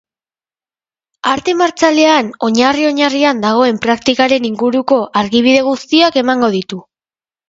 Arte 1.31 1.53
martzialen 1.57 2.31
oinarri-oinarrian 2.47 3.43
dagoen 3.43 3.77
praktikaren 3.83 4.47
inguruko 4.49 4.97
argibide 5.21 5.61
guztiak 5.69 6.19
emango 6.23 6.51
ditu. 6.57 6.81